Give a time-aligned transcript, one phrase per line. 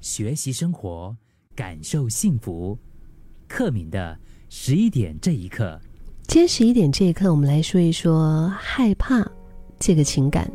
[0.00, 1.14] 学习生活，
[1.54, 2.78] 感受幸福。
[3.46, 5.80] 克敏的十一点这一刻，
[6.26, 9.28] 今天十一点这一刻，我们来说一说害怕
[9.78, 10.50] 这个情感。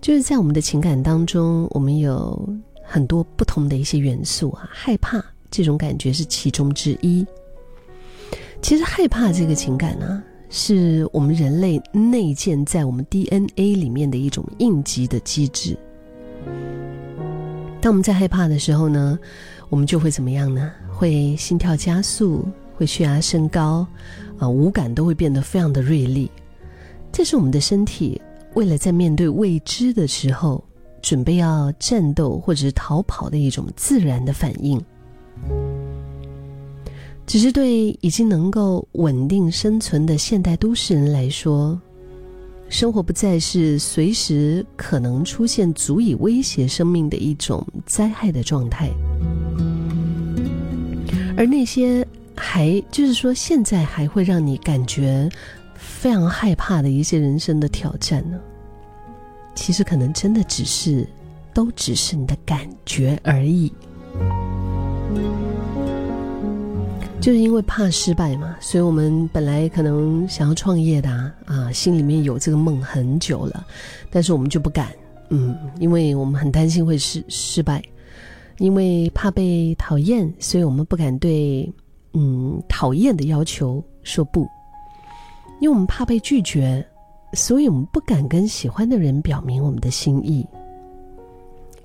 [0.00, 2.48] 就是在我们的情感当中，我们有
[2.82, 7.26] 很多不同的一些元素啊，害怕这种感觉是其中之一。
[8.60, 10.22] 其实害怕这个情感呢。
[10.56, 15.76] 是我们人类内建在我们 DNA 里面的一种应急的机制。
[17.84, 19.18] 当我们在害怕的时候呢，
[19.68, 20.72] 我们就会怎么样呢？
[20.90, 23.86] 会心跳加速，会血压升高，
[24.38, 26.30] 啊，五感都会变得非常的锐利。
[27.12, 28.18] 这是我们的身体
[28.54, 30.64] 为了在面对未知的时候，
[31.02, 34.82] 准备要战斗或者是逃跑的一种自然的反应。
[37.26, 41.78] 只是对已经能够稳定生存的现代都市人来说，
[42.74, 48.90] 生活不再是随时可能出现足以威胁生命的一种灾害的状态，
[51.36, 55.28] 而那些还就是说现在还会让你感觉
[55.76, 58.36] 非常害怕的一些人生的挑战呢，
[59.54, 61.06] 其实可能真的只是
[61.52, 63.72] 都只是你的感觉而已。
[67.24, 73.66] 就是因为怕失败嘛，所以我们本来可能想要创业的啊，啊心里面有这个梦很久了，
[74.10, 74.92] 但是我们就不敢，
[75.30, 77.82] 嗯，因为我们很担心会失失败，
[78.58, 81.66] 因为怕被讨厌，所以我们不敢对
[82.12, 84.42] 嗯讨厌的要求说不，
[85.60, 86.86] 因为我们怕被拒绝，
[87.32, 90.46] 所以我们不敢跟喜欢的人表明我们的心意，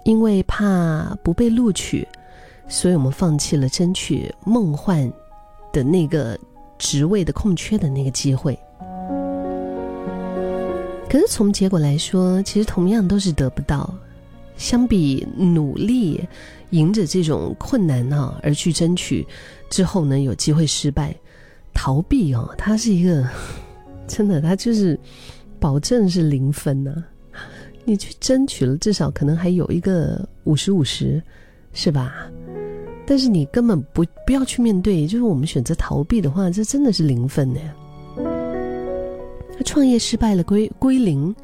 [0.03, 2.05] 因为怕不被录取，
[2.67, 5.09] 所以我们放弃了争取梦幻。
[5.71, 6.37] 的那个
[6.77, 8.57] 职位的空缺的那个机会，
[11.09, 13.93] 可是从结果来说，其实同样都是得不到。
[14.57, 16.21] 相比努力，
[16.71, 19.25] 迎着这种困难啊而去争取，
[19.69, 21.15] 之后呢有机会失败，
[21.73, 23.25] 逃避哦，它是一个
[24.05, 24.99] 真的，它就是
[25.61, 27.03] 保证是零分呢。
[27.85, 31.23] 你去争取了，至少可能还有一个五十五十，
[31.71, 32.29] 是吧？
[33.09, 37.59] 但是你根本不不要去面对，就是我们选择逃避的话，这真的是零分呢。
[39.65, 41.35] 创业失败了，归归零，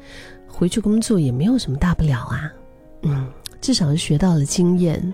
[0.46, 2.52] 回去工作也没有什么大不了啊。
[3.02, 3.26] 嗯，
[3.60, 5.12] 至少是学到了经验，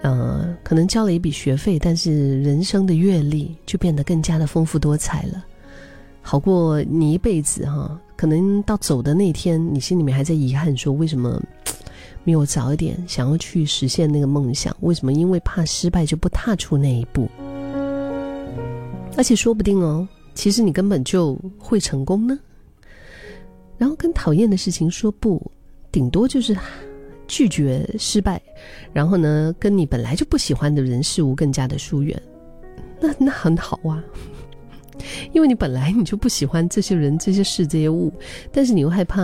[0.00, 5.44] 呃，可能交了一笔学费，但是人生的阅历就变得更加的丰富多彩了，
[6.22, 8.00] 好过你一辈子哈。
[8.16, 11.42] 可能到走的那天，你心里面还在遗憾，说为什么？
[12.24, 15.12] 没有早一点想要去实现那个梦想，为什么？
[15.12, 17.28] 因为怕失败就不踏出那一步。
[19.16, 22.38] 而且说不定哦，其实你根本就会成功呢。
[23.76, 25.40] 然后跟讨厌的事情说不，
[25.92, 26.56] 顶多就是
[27.28, 28.40] 拒绝失败，
[28.92, 32.20] 然后呢，跟你本来就不喜欢的人事物更加的疏远，
[33.00, 34.02] 那那很好啊。
[35.34, 38.10] 因为你本来你就不喜欢这些人、这些事、这些物，
[38.52, 39.20] 但是你又害怕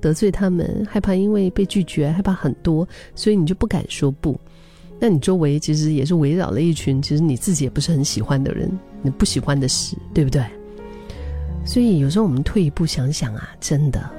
[0.00, 4.40] 得罪他们，害怕因为被拒绝，害怕很多，所以你就不敢说不。
[4.98, 8.70] 那你周围其实也是围绕了一群其实你自己也不是很喜欢的人，
[9.02, 10.42] 你不喜欢的事，对不对？
[11.64, 14.10] 所以有时候我们退一步想想啊，真的，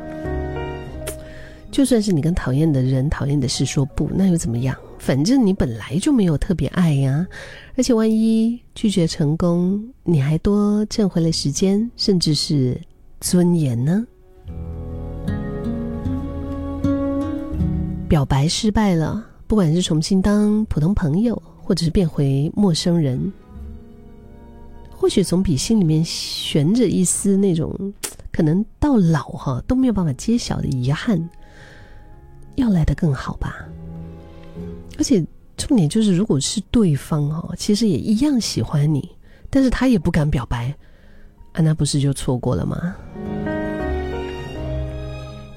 [1.72, 4.78] 就算是你跟讨厌的人、讨厌的事说不，那又怎么样？
[5.02, 7.26] 反正你本来就没有特别爱呀。
[7.76, 12.80] 而且万一拒绝成功，你还多挣回了时间，甚至是
[13.20, 14.06] 尊严呢？
[18.08, 23.34] 表白失败了，不管是重新当普通朋友，或者是变回陌生人，
[24.92, 27.92] 或许总比心里面悬着一丝那种
[28.32, 31.28] 可能到老哈都没有办法揭晓的遗憾，
[32.54, 33.66] 要来的更好吧。
[35.02, 35.26] 而且。
[35.58, 39.08] 重点就是，如果是对方哦，其实也一样喜欢你，
[39.48, 40.74] 但是他也不敢表白，
[41.52, 42.96] 啊，那不是就错过了吗？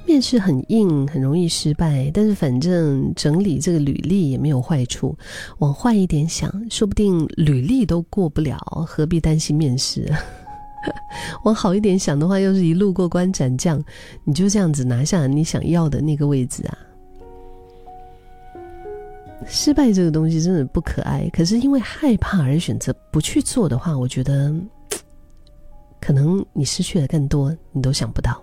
[0.05, 5.16] 面试很硬，很容易失败，但是反正整理这个履历也没有坏处。
[5.61, 10.12] 往坏一点想，说不定履历都过不了，何必担心面试？
[11.44, 13.82] 往好一点想的话，又是一路过关斩将，
[14.25, 16.76] 你就这样子拿下你想要的那个位置啊。
[19.47, 24.55] 失败这个东西真的不可爱，可是因为害怕而选择不去做的话，我觉得
[26.01, 28.43] 可能你失去了更多，你都想不到。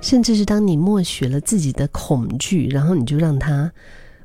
[0.00, 3.70] 甚至是当你默许了自己的恐惧，然后你就让他，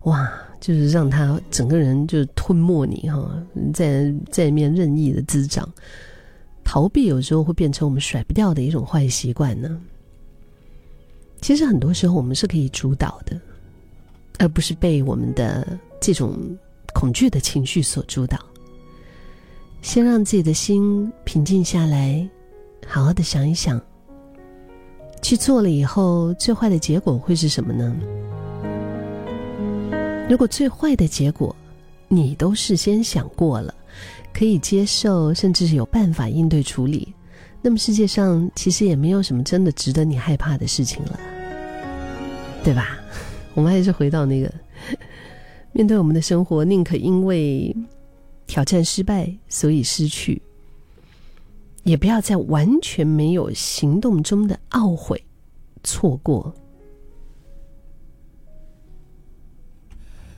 [0.04, 0.30] 哇，
[0.60, 3.44] 就是让他整个人就吞没你哈，
[3.74, 5.72] 在在里面任意的滋长。
[6.64, 9.80] 逃避有时候会变成我们甩不掉的一种坏习惯呢。
[11.42, 13.40] 其实很多时候我们是可以主导的。
[14.39, 16.38] 而不是被我们的这种
[16.94, 18.38] 恐惧的情绪所主导。
[19.81, 22.28] 先让自己的心平静下来，
[22.86, 23.81] 好好的想一想，
[25.22, 27.95] 去做了以后，最坏的结果会是什么呢？
[30.30, 31.56] 如果最坏的结果
[32.10, 33.74] 你都事先想过了，
[34.33, 37.13] 可以接受，甚至是有办法应对处理，
[37.62, 41.19] 那么世界上其实也没有什么真的值得你害怕的事情了，
[42.63, 42.98] 对吧？
[43.57, 44.54] 我们还是回到那个，
[45.74, 47.75] 面对我们的生活，宁可因为
[48.45, 50.39] 挑战失败所以失去，
[51.81, 55.24] 也不要在完全没有行动中的懊悔、
[55.83, 56.54] 错过。